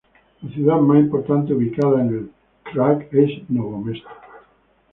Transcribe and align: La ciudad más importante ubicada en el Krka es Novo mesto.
La 0.41 0.49
ciudad 0.49 0.77
más 0.79 0.99
importante 0.99 1.53
ubicada 1.53 2.01
en 2.01 2.07
el 2.07 2.31
Krka 2.73 3.05
es 3.11 3.47
Novo 3.51 3.77
mesto. 3.83 4.07